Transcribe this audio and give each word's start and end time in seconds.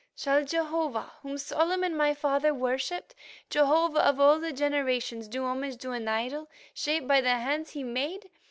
"Shall 0.15 0.43
Jehovah 0.43 1.11
whom 1.21 1.37
Solomon, 1.37 1.95
my 1.95 2.15
father, 2.15 2.55
worshipped, 2.55 3.13
Jehovah 3.51 4.03
of 4.03 4.19
all 4.19 4.39
the 4.39 4.51
generations, 4.51 5.27
do 5.27 5.43
homage 5.45 5.77
to 5.83 5.91
an 5.91 6.07
idol 6.07 6.49
shaped 6.73 7.07
by 7.07 7.21
the 7.21 7.29
hands 7.37 7.73
He 7.73 7.83
made? 7.83 8.31